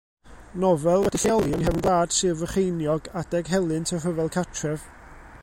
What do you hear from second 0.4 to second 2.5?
Nofel wedi'i lleoli yng nghefn gwlad Sir